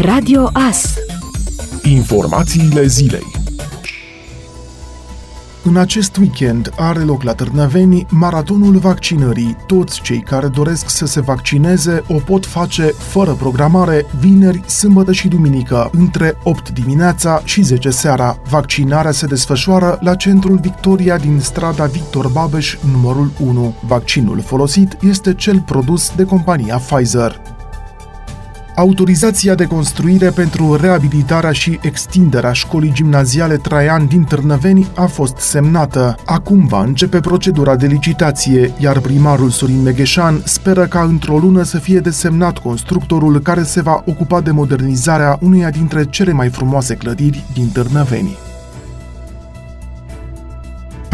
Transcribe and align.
Radio 0.00 0.50
AS 0.52 0.94
Informațiile 1.82 2.86
zilei 2.86 3.26
în 5.64 5.76
acest 5.76 6.16
weekend 6.16 6.72
are 6.76 6.98
loc 6.98 7.22
la 7.22 7.34
Târnăveni 7.34 8.06
maratonul 8.10 8.76
vaccinării. 8.76 9.56
Toți 9.66 10.00
cei 10.00 10.20
care 10.20 10.48
doresc 10.48 10.88
să 10.88 11.06
se 11.06 11.20
vaccineze 11.20 12.02
o 12.08 12.14
pot 12.14 12.46
face 12.46 12.82
fără 12.82 13.32
programare 13.32 14.06
vineri, 14.18 14.62
sâmbătă 14.66 15.12
și 15.12 15.28
duminică, 15.28 15.90
între 15.92 16.38
8 16.42 16.70
dimineața 16.70 17.42
și 17.44 17.62
10 17.62 17.90
seara. 17.90 18.38
Vaccinarea 18.48 19.10
se 19.10 19.26
desfășoară 19.26 19.98
la 20.00 20.14
centrul 20.14 20.58
Victoria 20.58 21.18
din 21.18 21.40
strada 21.40 21.84
Victor 21.84 22.28
Babeș, 22.28 22.76
numărul 22.92 23.30
1. 23.40 23.74
Vaccinul 23.86 24.40
folosit 24.40 24.96
este 25.02 25.34
cel 25.34 25.60
produs 25.60 26.12
de 26.16 26.24
compania 26.24 26.76
Pfizer. 26.76 27.53
Autorizația 28.76 29.54
de 29.54 29.66
construire 29.66 30.30
pentru 30.30 30.76
reabilitarea 30.80 31.52
și 31.52 31.78
extinderea 31.82 32.52
școlii 32.52 32.92
gimnaziale 32.92 33.56
Traian 33.56 34.06
din 34.06 34.24
Târnăveni 34.24 34.86
a 34.94 35.06
fost 35.06 35.36
semnată. 35.36 36.16
Acum 36.24 36.66
va 36.66 36.82
începe 36.82 37.20
procedura 37.20 37.76
de 37.76 37.86
licitație, 37.86 38.72
iar 38.78 38.98
primarul 38.98 39.50
Sorin 39.50 39.82
Megheșan 39.82 40.42
speră 40.44 40.86
ca 40.86 41.02
într-o 41.02 41.38
lună 41.38 41.62
să 41.62 41.78
fie 41.78 41.98
desemnat 41.98 42.58
constructorul 42.58 43.40
care 43.40 43.62
se 43.62 43.82
va 43.82 44.02
ocupa 44.06 44.40
de 44.40 44.50
modernizarea 44.50 45.38
uneia 45.40 45.70
dintre 45.70 46.04
cele 46.04 46.32
mai 46.32 46.48
frumoase 46.48 46.94
clădiri 46.94 47.44
din 47.52 47.68
Târnăveni. 47.68 48.43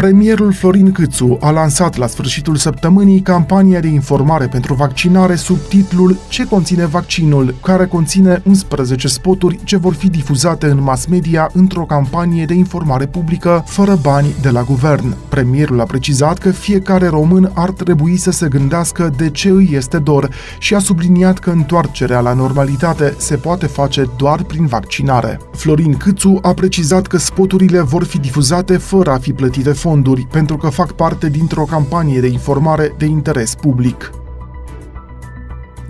Premierul 0.00 0.52
Florin 0.52 0.92
Câțu 0.92 1.38
a 1.40 1.50
lansat 1.50 1.96
la 1.96 2.06
sfârșitul 2.06 2.56
săptămânii 2.56 3.20
campania 3.20 3.80
de 3.80 3.86
informare 3.86 4.46
pentru 4.46 4.74
vaccinare 4.74 5.34
sub 5.34 5.58
titlul 5.68 6.16
Ce 6.28 6.46
conține 6.46 6.86
vaccinul, 6.86 7.54
care 7.62 7.86
conține 7.86 8.42
11 8.44 9.08
spoturi 9.08 9.58
ce 9.64 9.76
vor 9.76 9.94
fi 9.94 10.08
difuzate 10.08 10.66
în 10.66 10.82
mass 10.82 11.06
media 11.06 11.50
într-o 11.52 11.84
campanie 11.84 12.44
de 12.44 12.54
informare 12.54 13.06
publică 13.06 13.64
fără 13.66 13.98
bani 14.02 14.34
de 14.42 14.50
la 14.50 14.62
guvern. 14.62 15.16
Premierul 15.28 15.80
a 15.80 15.84
precizat 15.84 16.38
că 16.38 16.50
fiecare 16.50 17.06
român 17.06 17.50
ar 17.54 17.70
trebui 17.70 18.16
să 18.16 18.30
se 18.30 18.48
gândească 18.48 19.12
de 19.16 19.30
ce 19.30 19.48
îi 19.48 19.70
este 19.72 19.98
dor 19.98 20.28
și 20.58 20.74
a 20.74 20.78
subliniat 20.78 21.38
că 21.38 21.50
întoarcerea 21.50 22.20
la 22.20 22.32
normalitate 22.32 23.14
se 23.18 23.36
poate 23.36 23.66
face 23.66 24.10
doar 24.16 24.42
prin 24.42 24.66
vaccinare. 24.66 25.40
Florin 25.52 25.94
Câțu 25.94 26.38
a 26.42 26.52
precizat 26.52 27.06
că 27.06 27.16
spoturile 27.16 27.80
vor 27.80 28.04
fi 28.04 28.18
difuzate 28.18 28.76
fără 28.76 29.10
a 29.10 29.18
fi 29.18 29.32
plătite 29.32 29.70
fonduri 29.70 29.88
fonduri 29.90 30.26
pentru 30.30 30.56
că 30.56 30.68
fac 30.68 30.92
parte 30.92 31.28
dintr-o 31.28 31.64
campanie 31.64 32.20
de 32.20 32.26
informare 32.26 32.94
de 32.98 33.04
interes 33.04 33.54
public. 33.54 34.19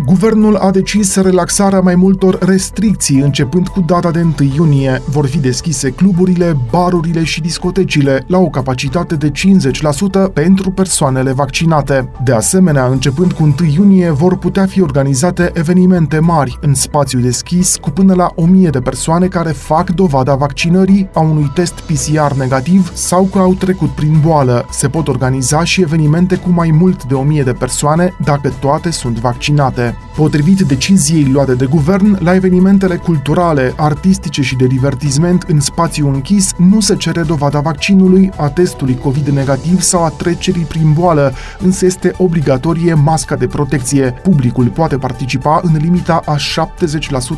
Guvernul 0.04 0.56
a 0.56 0.70
decis 0.70 1.16
relaxarea 1.16 1.80
mai 1.80 1.94
multor 1.94 2.38
restricții 2.38 3.20
începând 3.20 3.68
cu 3.68 3.80
data 3.80 4.10
de 4.10 4.20
1 4.20 4.34
iunie. 4.54 5.02
Vor 5.06 5.26
fi 5.26 5.38
deschise 5.38 5.90
cluburile, 5.90 6.56
barurile 6.70 7.24
și 7.24 7.40
discotecile 7.40 8.24
la 8.26 8.38
o 8.38 8.48
capacitate 8.48 9.14
de 9.14 9.30
50% 10.28 10.32
pentru 10.32 10.70
persoanele 10.70 11.32
vaccinate. 11.32 12.10
De 12.24 12.32
asemenea, 12.32 12.86
începând 12.86 13.32
cu 13.32 13.42
1 13.42 13.54
iunie 13.74 14.10
vor 14.10 14.38
putea 14.38 14.66
fi 14.66 14.82
organizate 14.82 15.50
evenimente 15.54 16.18
mari 16.18 16.58
în 16.60 16.74
spațiu 16.74 17.18
deschis 17.18 17.76
cu 17.76 17.90
până 17.90 18.14
la 18.14 18.32
1000 18.34 18.68
de 18.68 18.80
persoane 18.80 19.26
care 19.26 19.50
fac 19.50 19.90
dovada 19.90 20.34
vaccinării 20.34 21.10
a 21.14 21.20
unui 21.20 21.50
test 21.54 21.74
PCR 21.74 22.34
negativ 22.36 22.92
sau 22.94 23.24
că 23.24 23.38
au 23.38 23.54
trecut 23.54 23.88
prin 23.88 24.20
boală. 24.24 24.66
Se 24.70 24.88
pot 24.88 25.08
organiza 25.08 25.64
și 25.64 25.80
evenimente 25.80 26.36
cu 26.36 26.50
mai 26.50 26.70
mult 26.70 27.04
de 27.04 27.14
1000 27.14 27.42
de 27.42 27.52
persoane 27.52 28.14
dacă 28.24 28.52
toate 28.60 28.90
sunt 28.90 29.18
vaccinate. 29.18 29.89
Potrivit 30.16 30.60
deciziei 30.60 31.30
luate 31.32 31.54
de 31.54 31.66
guvern, 31.66 32.24
la 32.24 32.34
evenimentele 32.34 32.96
culturale, 32.96 33.72
artistice 33.76 34.42
și 34.42 34.56
de 34.56 34.66
divertisment 34.66 35.42
în 35.42 35.60
spațiu 35.60 36.08
închis 36.08 36.52
nu 36.56 36.80
se 36.80 36.96
cere 36.96 37.22
dovada 37.22 37.60
vaccinului, 37.60 38.30
a 38.36 38.48
testului 38.48 38.98
COVID 38.98 39.28
negativ 39.28 39.80
sau 39.80 40.04
a 40.04 40.08
trecerii 40.08 40.64
prin 40.64 40.92
boală, 40.92 41.32
însă 41.58 41.86
este 41.86 42.14
obligatorie 42.16 42.94
masca 42.94 43.36
de 43.36 43.46
protecție. 43.46 44.14
Publicul 44.22 44.66
poate 44.66 44.96
participa 44.96 45.60
în 45.64 45.76
limita 45.76 46.20
a 46.24 46.36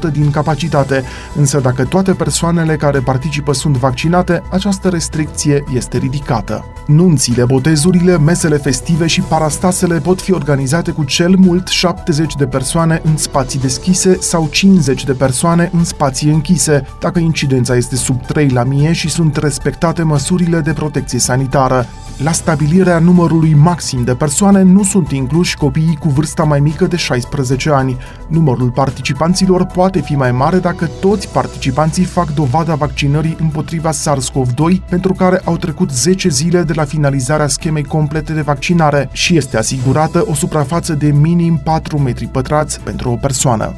70% 0.09 0.13
din 0.13 0.31
capacitate, 0.31 1.03
însă 1.37 1.61
dacă 1.61 1.85
toate 1.85 2.13
persoanele 2.13 2.77
care 2.77 2.99
participă 2.99 3.53
sunt 3.53 3.77
vaccinate, 3.77 4.43
această 4.51 4.89
restricție 4.89 5.65
este 5.75 5.99
ridicată. 5.99 6.65
Nunțile, 6.87 7.45
botezurile, 7.45 8.19
mesele 8.19 8.57
festive 8.57 9.07
și 9.07 9.21
parastasele 9.21 9.99
pot 9.99 10.21
fi 10.21 10.33
organizate 10.33 10.91
cu 10.91 11.05
cel 11.05 11.35
mult 11.37 11.69
70 11.69 12.35
de 12.35 12.42
persoane 12.47 13.01
în 13.05 13.17
spații 13.17 13.61
deschise 13.61 14.17
sau 14.21 14.49
50 14.51 15.05
de 15.05 15.13
persoane 15.13 15.71
în 15.73 15.85
spații 15.85 16.31
închise, 16.31 16.87
dacă 17.01 17.19
incidența 17.19 17.77
este 17.77 17.97
sub 17.97 18.27
3 18.27 18.49
la 18.49 18.65
mie 18.65 18.93
și 18.93 19.09
sunt 19.09 19.37
respectate 19.37 20.03
măsurile 20.03 20.61
de 20.61 20.73
protecție 20.73 21.19
sanitară. 21.19 21.87
La 22.17 22.33
stabilirea 22.33 22.99
numărului 22.99 23.55
maxim 23.55 24.03
de 24.05 24.15
persoane 24.15 24.63
nu 24.63 24.83
sunt 24.83 25.11
incluși 25.11 25.57
copiii 25.57 25.97
cu 25.97 26.09
vârsta 26.09 26.43
mai 26.45 26.61
mică 26.61 26.87
de 26.87 26.97
16 26.97 27.71
ani. 27.71 27.97
Numărul 28.29 28.71
participanților 28.71 29.65
poate 29.65 30.01
fi 30.01 30.15
mai 30.15 30.33
mare 30.33 30.59
dacă 30.59 30.91
toți 31.01 31.29
participanții 31.29 32.05
fac 32.05 32.35
dovada 32.35 32.75
vaccinării 32.75 33.37
împotriva 33.41 33.91
SARS-CoV-2 33.91 34.89
pentru 34.89 35.13
care 35.13 35.41
au 35.45 35.57
trecut 35.57 35.91
10 35.91 36.29
zile 36.29 36.63
de 36.63 36.73
la 36.73 36.85
finalizarea 36.85 37.47
schemei 37.47 37.85
complete 37.85 38.33
de 38.33 38.41
vaccinare 38.41 39.09
și 39.13 39.37
este 39.37 39.57
asigurată 39.57 40.25
o 40.27 40.35
suprafață 40.35 40.93
de 40.95 41.07
minim 41.07 41.61
4 41.65 41.99
metri 41.99 42.27
pătrați 42.33 42.81
pentru 42.81 43.11
o 43.11 43.17
persoană. 43.17 43.75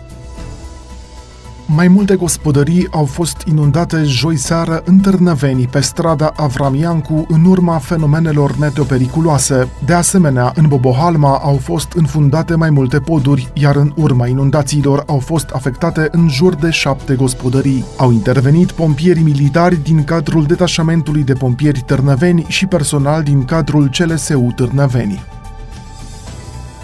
Mai 1.66 1.88
multe 1.88 2.16
gospodării 2.16 2.88
au 2.90 3.04
fost 3.04 3.42
inundate 3.46 4.02
joi 4.02 4.36
seară 4.36 4.82
în 4.84 4.98
Târnăveni, 4.98 5.66
pe 5.66 5.80
strada 5.80 6.32
Avramiancu, 6.36 7.26
în 7.28 7.44
urma 7.44 7.78
fenomenelor 7.78 8.56
meteopericuloase. 8.58 9.68
De 9.84 9.92
asemenea, 9.92 10.52
în 10.56 10.68
Bobohalma 10.68 11.38
au 11.38 11.56
fost 11.56 11.92
înfundate 11.92 12.54
mai 12.54 12.70
multe 12.70 13.00
poduri, 13.00 13.50
iar 13.52 13.76
în 13.76 13.92
urma 13.96 14.26
inundațiilor 14.26 15.02
au 15.06 15.18
fost 15.18 15.50
afectate 15.50 16.08
în 16.10 16.28
jur 16.28 16.54
de 16.54 16.70
șapte 16.70 17.14
gospodării. 17.14 17.84
Au 17.96 18.12
intervenit 18.12 18.72
pompieri 18.72 19.20
militari 19.20 19.82
din 19.82 20.04
cadrul 20.04 20.44
detașamentului 20.44 21.22
de 21.22 21.32
pompieri 21.32 21.82
Târnăveni 21.86 22.44
și 22.48 22.66
personal 22.66 23.22
din 23.22 23.44
cadrul 23.44 23.90
CLSU 23.98 24.52
Târnăveni 24.56 25.33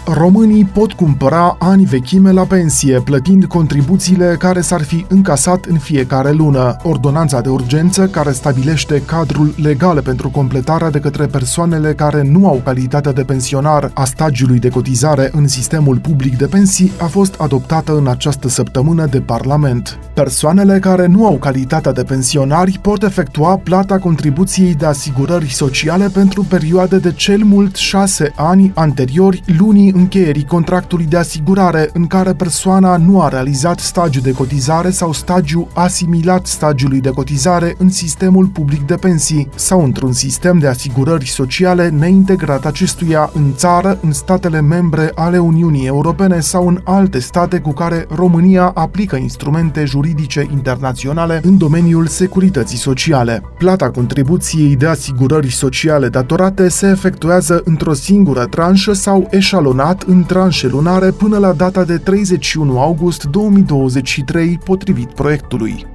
românii 0.05 0.65
pot 0.65 0.93
cumpăra 0.93 1.55
ani 1.59 1.83
vechime 1.83 2.31
la 2.31 2.43
pensie, 2.43 2.99
plătind 2.99 3.45
contribuțiile 3.45 4.35
care 4.39 4.61
s-ar 4.61 4.81
fi 4.81 5.05
încasat 5.09 5.65
în 5.65 5.77
fiecare 5.77 6.31
lună. 6.31 6.75
Ordonanța 6.83 7.41
de 7.41 7.49
urgență, 7.49 8.07
care 8.07 8.31
stabilește 8.31 9.01
cadrul 9.05 9.53
legal 9.61 10.01
pentru 10.01 10.29
completarea 10.29 10.89
de 10.89 10.99
către 10.99 11.25
persoanele 11.25 11.93
care 11.93 12.21
nu 12.21 12.47
au 12.47 12.61
calitatea 12.63 13.11
de 13.11 13.23
pensionar 13.23 13.91
a 13.93 14.05
stagiului 14.05 14.59
de 14.59 14.69
cotizare 14.69 15.29
în 15.33 15.47
sistemul 15.47 15.97
public 15.97 16.37
de 16.37 16.45
pensii, 16.45 16.91
a 17.01 17.05
fost 17.05 17.35
adoptată 17.37 17.97
în 17.97 18.07
această 18.07 18.47
săptămână 18.47 19.05
de 19.05 19.19
Parlament. 19.19 19.99
Persoanele 20.13 20.79
care 20.79 21.07
nu 21.07 21.25
au 21.25 21.35
calitatea 21.37 21.91
de 21.91 22.03
pensionari 22.03 22.79
pot 22.81 23.03
efectua 23.03 23.57
plata 23.57 23.97
contribuției 23.97 24.73
de 24.73 24.85
asigurări 24.85 25.53
sociale 25.53 26.07
pentru 26.07 26.43
perioade 26.43 26.97
de 26.97 27.11
cel 27.11 27.43
mult 27.43 27.75
șase 27.75 28.33
ani 28.35 28.71
anteriori 28.75 29.43
lunii 29.57 29.90
încheierii 29.95 30.45
contractului 30.45 31.05
de 31.05 31.17
asigurare 31.17 31.89
în 31.93 32.07
care 32.07 32.33
persoana 32.33 32.97
nu 32.97 33.21
a 33.21 33.27
realizat 33.27 33.79
stagiu 33.79 34.19
de 34.19 34.31
cotizare 34.31 34.89
sau 34.89 35.13
stagiu 35.13 35.67
asimilat 35.73 36.45
stagiului 36.45 37.01
de 37.01 37.09
cotizare 37.09 37.75
în 37.77 37.89
sistemul 37.89 38.45
public 38.45 38.85
de 38.85 38.95
pensii 38.95 39.49
sau 39.55 39.83
într-un 39.83 40.13
sistem 40.13 40.57
de 40.59 40.67
asigurări 40.67 41.27
sociale 41.27 41.89
neintegrat 41.89 42.65
acestuia 42.65 43.29
în 43.33 43.53
țară, 43.55 43.99
în 44.01 44.11
statele 44.11 44.61
membre 44.61 45.11
ale 45.15 45.37
Uniunii 45.37 45.85
Europene 45.85 46.39
sau 46.39 46.67
în 46.67 46.79
alte 46.83 47.19
state 47.19 47.59
cu 47.59 47.71
care 47.71 48.05
România 48.15 48.71
aplică 48.75 49.15
instrumente 49.15 49.85
juridice 49.85 50.47
internaționale 50.51 51.41
în 51.43 51.57
domeniul 51.57 52.07
securității 52.07 52.77
sociale. 52.77 53.41
Plata 53.57 53.89
contribuției 53.89 54.75
de 54.75 54.87
asigurări 54.87 55.51
sociale 55.51 56.09
datorate 56.09 56.69
se 56.69 56.87
efectuează 56.87 57.61
într-o 57.65 57.93
singură 57.93 58.45
tranșă 58.45 58.93
sau 58.93 59.27
eșalonat 59.31 59.79
pagat 59.81 60.03
în 60.03 60.23
tranșe 60.23 60.67
lunare 60.67 61.11
până 61.11 61.37
la 61.37 61.53
data 61.53 61.83
de 61.83 61.97
31 61.97 62.79
august 62.79 63.23
2023, 63.23 64.59
potrivit 64.65 65.11
proiectului. 65.13 65.85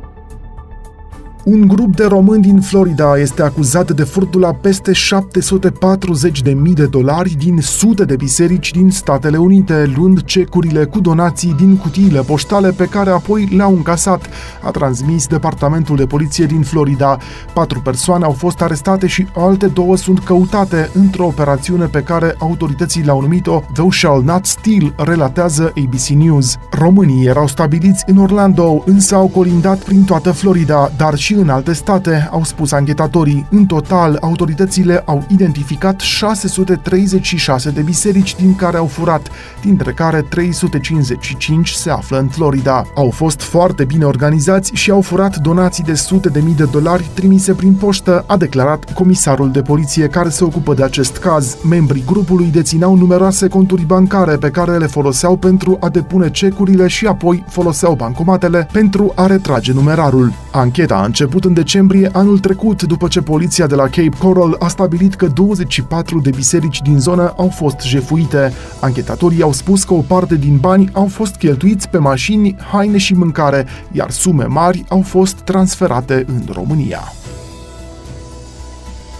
Un 1.48 1.66
grup 1.66 1.96
de 1.96 2.04
români 2.04 2.43
din 2.43 2.60
Florida 2.60 3.19
este 3.19 3.43
acuzat 3.43 3.90
de 3.90 4.02
furtul 4.02 4.40
la 4.40 4.52
peste 4.52 4.93
740.000 4.93 6.72
de 6.75 6.87
dolari 6.87 7.34
din 7.38 7.58
sute 7.60 8.04
de 8.04 8.16
biserici 8.16 8.70
din 8.70 8.90
Statele 8.90 9.37
Unite, 9.37 9.93
luând 9.96 10.22
cecurile 10.22 10.84
cu 10.84 11.00
donații 11.00 11.54
din 11.56 11.76
cutiile 11.76 12.20
poștale 12.20 12.70
pe 12.70 12.84
care 12.84 13.10
apoi 13.10 13.48
le-au 13.56 13.75
încasat, 13.75 14.28
a 14.62 14.70
transmis 14.70 15.26
Departamentul 15.26 15.96
de 15.96 16.06
Poliție 16.06 16.46
din 16.46 16.62
Florida. 16.62 17.19
Patru 17.54 17.81
persoane 17.81 18.25
au 18.25 18.32
fost 18.32 18.60
arestate 18.60 19.06
și 19.06 19.26
alte 19.37 19.66
două 19.66 19.96
sunt 19.96 20.19
căutate 20.19 20.90
într-o 20.94 21.26
operațiune 21.26 21.84
pe 21.84 22.00
care 22.00 22.34
autoritățile 22.38 23.10
au 23.10 23.20
numit-o 23.20 23.62
Thou 23.72 23.90
Shall 23.90 24.22
Not 24.22 24.46
Steal, 24.46 24.94
relatează 24.96 25.72
ABC 25.84 26.06
News. 26.06 26.56
Românii 26.70 27.26
erau 27.26 27.46
stabiliți 27.46 28.04
în 28.06 28.16
Orlando, 28.16 28.82
însă 28.87 29.14
au 29.14 29.26
colindat 29.26 29.78
prin 29.78 30.04
toată 30.04 30.31
Florida, 30.31 30.93
dar 30.96 31.14
și 31.14 31.35
în 31.40 31.48
alte 31.48 31.72
state, 31.72 32.28
au 32.30 32.44
spus 32.44 32.72
anchetatorii. 32.72 33.46
În 33.50 33.66
total, 33.66 34.18
autoritățile 34.20 35.02
au 35.04 35.24
identificat 35.28 36.00
636 36.00 37.70
de 37.70 37.80
biserici 37.80 38.36
din 38.36 38.54
care 38.54 38.76
au 38.76 38.86
furat, 38.86 39.28
dintre 39.60 39.92
care 39.92 40.20
355 40.20 41.70
se 41.70 41.90
află 41.90 42.18
în 42.18 42.28
Florida. 42.28 42.82
Au 42.94 43.10
fost 43.10 43.40
foarte 43.40 43.84
bine 43.84 44.04
organizați 44.04 44.74
și 44.74 44.90
au 44.90 45.00
furat 45.00 45.36
donații 45.36 45.84
de 45.84 45.94
sute 45.94 46.28
de 46.28 46.40
mii 46.40 46.54
de 46.54 46.64
dolari 46.64 47.10
trimise 47.14 47.52
prin 47.52 47.74
poștă, 47.74 48.24
a 48.26 48.36
declarat 48.36 48.92
comisarul 48.92 49.50
de 49.50 49.62
poliție 49.62 50.06
care 50.06 50.28
se 50.28 50.44
ocupă 50.44 50.74
de 50.74 50.82
acest 50.82 51.16
caz. 51.16 51.56
Membrii 51.68 52.04
grupului 52.06 52.46
dețineau 52.46 52.96
numeroase 52.96 53.48
conturi 53.48 53.84
bancare 53.84 54.36
pe 54.36 54.50
care 54.50 54.76
le 54.76 54.86
foloseau 54.86 55.36
pentru 55.36 55.76
a 55.80 55.88
depune 55.88 56.30
cecurile 56.30 56.86
și 56.86 57.06
apoi 57.06 57.44
foloseau 57.48 57.94
bancomatele 57.94 58.68
pentru 58.72 59.12
a 59.14 59.26
retrage 59.26 59.72
numerarul. 59.72 60.32
Ancheta 60.52 60.94
a 60.94 61.04
început 61.04 61.25
început 61.26 61.49
în 61.50 61.62
decembrie 61.62 62.11
anul 62.12 62.38
trecut, 62.38 62.82
după 62.82 63.08
ce 63.08 63.20
poliția 63.20 63.67
de 63.67 63.75
la 63.75 63.82
Cape 63.82 64.17
Coral 64.19 64.56
a 64.58 64.69
stabilit 64.69 65.14
că 65.14 65.26
24 65.26 66.20
de 66.20 66.31
biserici 66.31 66.81
din 66.82 66.99
zonă 67.00 67.34
au 67.37 67.49
fost 67.49 67.81
jefuite. 67.81 68.52
Anchetatorii 68.81 69.43
au 69.43 69.52
spus 69.52 69.84
că 69.84 69.94
o 69.94 70.00
parte 70.00 70.37
din 70.37 70.56
bani 70.56 70.90
au 70.93 71.06
fost 71.06 71.34
cheltuiți 71.34 71.88
pe 71.88 71.99
mașini, 71.99 72.56
haine 72.73 72.99
și 72.99 73.14
mâncare, 73.14 73.67
iar 73.93 74.11
sume 74.11 74.44
mari 74.44 74.84
au 74.88 75.02
fost 75.02 75.37
transferate 75.37 76.25
în 76.26 76.43
România 76.52 77.12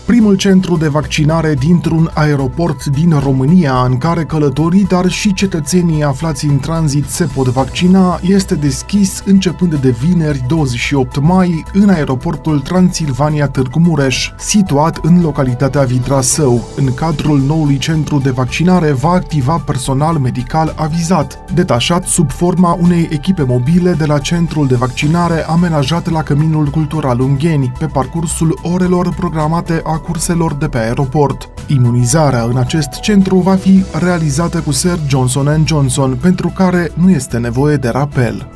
primul 0.07 0.37
centru 0.37 0.77
de 0.77 0.89
vaccinare 0.89 1.55
dintr-un 1.55 2.11
aeroport 2.15 2.85
din 2.85 3.19
România 3.19 3.85
în 3.85 3.99
care 3.99 4.25
călătorii, 4.25 4.85
dar 4.85 5.09
și 5.09 5.35
cetățenii 5.35 6.03
aflați 6.03 6.47
în 6.47 6.59
tranzit 6.59 7.09
se 7.09 7.25
pot 7.25 7.47
vaccina, 7.47 8.19
este 8.23 8.55
deschis 8.55 9.23
începând 9.25 9.75
de 9.75 9.91
vineri 9.91 10.45
28 10.49 11.21
mai 11.21 11.65
în 11.73 11.89
aeroportul 11.89 12.61
Transilvania 12.61 13.49
Târgu 13.49 13.79
Mureș, 13.79 14.31
situat 14.39 14.99
în 15.03 15.21
localitatea 15.21 15.83
Vidrasău. 15.83 16.69
În 16.77 16.95
cadrul 16.95 17.41
noului 17.41 17.79
centru 17.79 18.19
de 18.19 18.31
vaccinare 18.31 18.93
va 18.93 19.11
activa 19.11 19.63
personal 19.67 20.17
medical 20.17 20.75
avizat, 20.77 21.53
detașat 21.55 22.05
sub 22.05 22.31
forma 22.31 22.79
unei 22.81 23.09
echipe 23.13 23.43
mobile 23.43 23.93
de 23.93 24.05
la 24.05 24.19
centrul 24.19 24.67
de 24.67 24.75
vaccinare 24.75 25.47
amenajat 25.49 26.11
la 26.11 26.23
Căminul 26.23 26.67
Cultural 26.67 27.21
Ungheni, 27.21 27.73
pe 27.79 27.87
parcursul 27.87 28.59
orelor 28.63 29.15
programate 29.15 29.81
a 29.85 29.96
curselor 29.99 30.55
de 30.55 30.67
pe 30.69 30.79
aeroport. 30.79 31.49
Imunizarea 31.67 32.43
în 32.43 32.57
acest 32.57 33.01
centru 33.01 33.37
va 33.37 33.55
fi 33.55 33.85
realizată 33.99 34.61
cu 34.61 34.73
Sir 34.73 34.99
Johnson 35.09 35.65
Johnson, 35.67 36.19
pentru 36.21 36.49
care 36.49 36.91
nu 36.95 37.11
este 37.11 37.39
nevoie 37.39 37.77
de 37.77 37.89
rapel. 37.89 38.56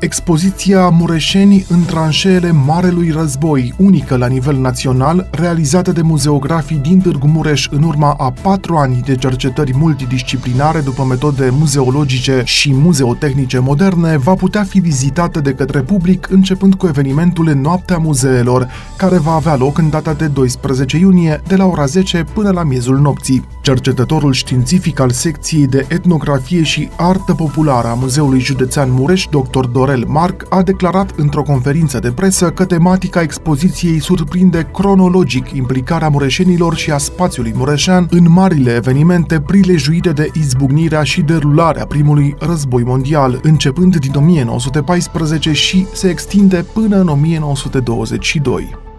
Expoziția 0.00 0.88
Mureșeni 0.88 1.64
în 1.68 1.84
tranșeele 1.84 2.50
Marelui 2.50 3.10
Război, 3.10 3.74
unică 3.76 4.16
la 4.16 4.26
nivel 4.26 4.56
național, 4.56 5.28
realizată 5.30 5.92
de 5.92 6.02
muzeografii 6.02 6.76
din 6.76 7.00
Târgu 7.00 7.26
Mureș 7.26 7.68
în 7.70 7.82
urma 7.82 8.14
a 8.18 8.32
patru 8.42 8.76
ani 8.76 9.02
de 9.04 9.14
cercetări 9.14 9.76
multidisciplinare 9.76 10.80
după 10.80 11.04
metode 11.04 11.48
muzeologice 11.58 12.42
și 12.44 12.74
muzeotehnice 12.74 13.58
moderne, 13.58 14.16
va 14.16 14.34
putea 14.34 14.62
fi 14.62 14.78
vizitată 14.78 15.40
de 15.40 15.54
către 15.54 15.80
public 15.80 16.30
începând 16.30 16.74
cu 16.74 16.86
evenimentul 16.86 17.46
Noaptea 17.54 17.98
Muzeelor, 17.98 18.68
care 18.96 19.18
va 19.18 19.32
avea 19.32 19.56
loc 19.56 19.78
în 19.78 19.90
data 19.90 20.12
de 20.12 20.26
12 20.26 20.96
iunie, 20.96 21.40
de 21.46 21.56
la 21.56 21.66
ora 21.66 21.84
10 21.84 22.24
până 22.32 22.50
la 22.50 22.62
miezul 22.62 22.98
nopții. 22.98 23.46
Cercetătorul 23.70 24.32
științific 24.32 25.00
al 25.00 25.10
secției 25.10 25.66
de 25.66 25.86
etnografie 25.88 26.62
și 26.62 26.88
artă 26.96 27.34
populară 27.34 27.88
a 27.88 27.94
Muzeului 27.94 28.40
Județean 28.40 28.92
Mureș, 28.92 29.26
dr. 29.30 29.48
Dor 29.50 29.66
Dorel 29.66 30.04
Marc 30.06 30.46
a 30.48 30.62
declarat 30.62 31.12
într-o 31.16 31.42
conferință 31.42 31.98
de 31.98 32.12
presă 32.12 32.50
că 32.50 32.64
tematica 32.64 33.20
expoziției 33.20 34.00
surprinde 34.00 34.68
cronologic 34.72 35.52
implicarea 35.52 36.08
mureșenilor 36.08 36.76
și 36.76 36.90
a 36.90 36.98
spațiului 36.98 37.52
mureșean 37.56 38.06
în 38.10 38.32
marile 38.32 38.74
evenimente 38.74 39.40
prilejuite 39.40 40.10
de 40.12 40.30
izbucnirea 40.34 41.02
și 41.02 41.20
derularea 41.20 41.86
primului 41.86 42.36
război 42.38 42.82
mondial, 42.82 43.40
începând 43.42 43.96
din 43.96 44.12
1914 44.14 45.52
și 45.52 45.86
se 45.92 46.08
extinde 46.08 46.64
până 46.72 46.96
în 46.96 47.08
1922. 47.08 48.89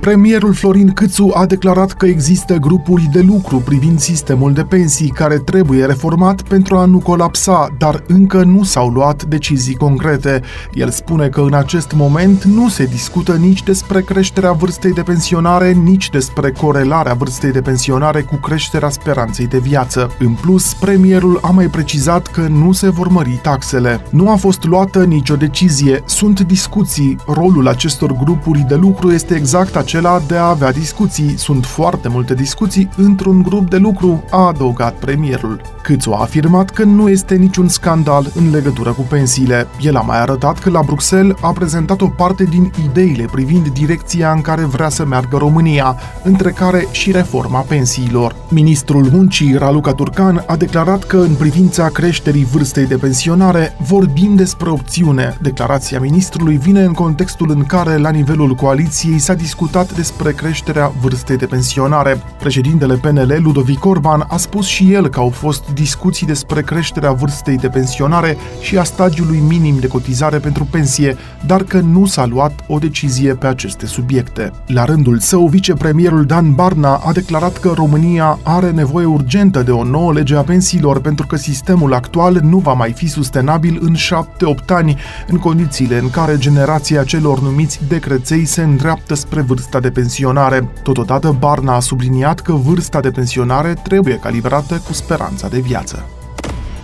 Premierul 0.00 0.54
Florin 0.54 0.92
Câțu 0.92 1.30
a 1.34 1.46
declarat 1.46 1.92
că 1.92 2.06
există 2.06 2.54
grupuri 2.54 3.08
de 3.12 3.20
lucru 3.20 3.56
privind 3.56 3.98
sistemul 3.98 4.52
de 4.52 4.62
pensii 4.62 5.08
care 5.08 5.38
trebuie 5.38 5.84
reformat 5.84 6.42
pentru 6.42 6.76
a 6.76 6.84
nu 6.84 6.98
colapsa, 6.98 7.68
dar 7.78 8.02
încă 8.06 8.42
nu 8.42 8.62
s-au 8.62 8.88
luat 8.88 9.24
decizii 9.24 9.74
concrete. 9.74 10.42
El 10.72 10.90
spune 10.90 11.28
că 11.28 11.40
în 11.40 11.54
acest 11.54 11.92
moment 11.92 12.44
nu 12.44 12.68
se 12.68 12.84
discută 12.84 13.32
nici 13.32 13.62
despre 13.62 14.00
creșterea 14.00 14.52
vârstei 14.52 14.92
de 14.92 15.02
pensionare, 15.02 15.72
nici 15.72 16.10
despre 16.10 16.50
corelarea 16.50 17.14
vârstei 17.14 17.52
de 17.52 17.60
pensionare 17.60 18.22
cu 18.22 18.36
creșterea 18.36 18.88
speranței 18.88 19.46
de 19.46 19.58
viață. 19.58 20.10
În 20.18 20.32
plus, 20.32 20.74
premierul 20.74 21.38
a 21.42 21.50
mai 21.50 21.66
precizat 21.66 22.26
că 22.26 22.40
nu 22.40 22.72
se 22.72 22.88
vor 22.88 23.08
mări 23.08 23.38
taxele. 23.42 24.00
Nu 24.10 24.30
a 24.30 24.36
fost 24.36 24.64
luată 24.64 25.04
nicio 25.04 25.36
decizie, 25.36 26.02
sunt 26.06 26.40
discuții. 26.40 27.16
Rolul 27.26 27.68
acestor 27.68 28.12
grupuri 28.12 28.64
de 28.68 28.74
lucru 28.74 29.12
este 29.12 29.34
exact 29.34 29.76
acela 29.88 30.08
acela 30.08 30.22
de 30.26 30.36
a 30.36 30.48
avea 30.48 30.72
discuții. 30.72 31.38
Sunt 31.38 31.66
foarte 31.66 32.08
multe 32.08 32.34
discuții 32.34 32.88
într-un 32.96 33.42
grup 33.42 33.70
de 33.70 33.76
lucru, 33.76 34.24
a 34.30 34.46
adăugat 34.46 34.94
premierul. 34.94 35.60
Câțu 35.82 36.12
a 36.12 36.20
afirmat 36.20 36.70
că 36.70 36.84
nu 36.84 37.08
este 37.08 37.34
niciun 37.34 37.68
scandal 37.68 38.32
în 38.34 38.50
legătură 38.50 38.92
cu 38.92 39.00
pensiile. 39.00 39.66
El 39.80 39.96
a 39.96 40.00
mai 40.00 40.20
arătat 40.20 40.58
că 40.58 40.70
la 40.70 40.80
Bruxelles 40.86 41.36
a 41.40 41.52
prezentat 41.52 42.00
o 42.00 42.08
parte 42.08 42.44
din 42.44 42.72
ideile 42.84 43.28
privind 43.32 43.68
direcția 43.68 44.30
în 44.30 44.40
care 44.40 44.62
vrea 44.64 44.88
să 44.88 45.04
meargă 45.04 45.36
România, 45.36 45.96
între 46.22 46.50
care 46.50 46.86
și 46.90 47.12
reforma 47.12 47.60
pensiilor. 47.60 48.34
Ministrul 48.48 49.08
Muncii, 49.12 49.54
Raluca 49.54 49.92
Turcan, 49.92 50.44
a 50.46 50.56
declarat 50.56 51.04
că 51.04 51.16
în 51.16 51.34
privința 51.34 51.88
creșterii 51.88 52.44
vârstei 52.44 52.86
de 52.86 52.96
pensionare 52.96 53.76
vorbim 53.78 54.34
despre 54.34 54.70
opțiune. 54.70 55.36
Declarația 55.40 56.00
ministrului 56.00 56.56
vine 56.56 56.82
în 56.82 56.92
contextul 56.92 57.50
în 57.50 57.64
care, 57.64 57.96
la 57.96 58.10
nivelul 58.10 58.54
coaliției, 58.54 59.18
s-a 59.18 59.34
discutat 59.34 59.77
discutat 59.78 59.96
despre 59.96 60.32
creșterea 60.32 60.92
vârstei 61.00 61.36
de 61.36 61.46
pensionare. 61.46 62.22
Președintele 62.38 62.94
PNL, 62.94 63.38
Ludovic 63.42 63.84
Orban, 63.84 64.24
a 64.28 64.36
spus 64.36 64.66
și 64.66 64.92
el 64.92 65.08
că 65.08 65.20
au 65.20 65.28
fost 65.28 65.70
discuții 65.74 66.26
despre 66.26 66.62
creșterea 66.62 67.12
vârstei 67.12 67.56
de 67.56 67.68
pensionare 67.68 68.36
și 68.60 68.78
a 68.78 68.82
stagiului 68.82 69.38
minim 69.38 69.78
de 69.78 69.86
cotizare 69.86 70.38
pentru 70.38 70.64
pensie, 70.70 71.16
dar 71.46 71.62
că 71.62 71.80
nu 71.80 72.06
s-a 72.06 72.26
luat 72.26 72.64
o 72.66 72.78
decizie 72.78 73.34
pe 73.34 73.46
aceste 73.46 73.86
subiecte. 73.86 74.52
La 74.66 74.84
rândul 74.84 75.18
său, 75.18 75.46
vicepremierul 75.46 76.24
Dan 76.24 76.54
Barna 76.54 76.94
a 77.04 77.12
declarat 77.12 77.58
că 77.58 77.72
România 77.74 78.38
are 78.42 78.70
nevoie 78.70 79.06
urgentă 79.06 79.62
de 79.62 79.70
o 79.70 79.84
nouă 79.84 80.12
lege 80.12 80.36
a 80.36 80.42
pensiilor 80.42 81.00
pentru 81.00 81.26
că 81.26 81.36
sistemul 81.36 81.94
actual 81.94 82.40
nu 82.42 82.58
va 82.58 82.72
mai 82.72 82.92
fi 82.92 83.06
sustenabil 83.06 83.78
în 83.80 83.94
7-8 83.94 84.64
ani, 84.66 84.96
în 85.28 85.36
condițiile 85.36 85.98
în 85.98 86.10
care 86.10 86.38
generația 86.38 87.04
celor 87.04 87.40
numiți 87.40 87.80
decreței 87.88 88.44
se 88.44 88.62
îndreaptă 88.62 89.14
spre 89.14 89.40
vârsta 89.40 89.67
vârsta 89.70 89.88
de 89.88 90.00
pensionare. 90.00 90.72
Totodată, 90.82 91.36
Barna 91.38 91.74
a 91.74 91.80
subliniat 91.80 92.40
că 92.40 92.52
vârsta 92.52 93.00
de 93.00 93.10
pensionare 93.10 93.74
trebuie 93.82 94.18
calibrată 94.18 94.82
cu 94.86 94.92
speranța 94.92 95.48
de 95.48 95.58
viață. 95.58 96.04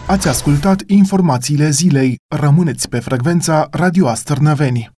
Ați 0.07 0.29
ascultat 0.29 0.83
informațiile 0.87 1.71
zilei. 1.71 2.17
Rămâneți 2.29 2.89
pe 2.89 2.99
frecvența 2.99 3.69
Radio 3.71 4.09
Astărnăveni. 4.09 4.94